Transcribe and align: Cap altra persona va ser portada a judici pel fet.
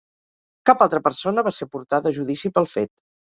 Cap 0.69 0.81
altra 0.85 1.01
persona 1.09 1.45
va 1.49 1.53
ser 1.57 1.69
portada 1.75 2.13
a 2.13 2.17
judici 2.19 2.51
pel 2.57 2.71
fet. 2.75 2.93